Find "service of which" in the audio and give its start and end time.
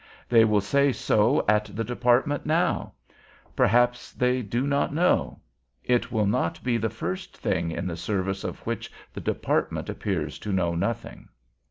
7.95-8.91